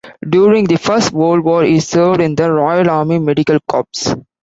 [0.27, 4.15] During the First World War, he served in the Royal Army Medical Corps.